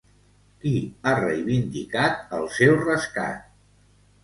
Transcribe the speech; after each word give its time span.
Qui 0.63 0.71
ha 1.03 1.13
reivindicat 1.19 2.35
el 2.41 2.51
seu 2.57 2.75
rescat? 2.83 3.49